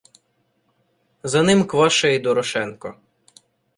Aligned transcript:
За 1.23 1.43
ним 1.43 1.63
Кваша 1.65 2.07
і 2.07 2.19
Дорошенко. 2.19 2.95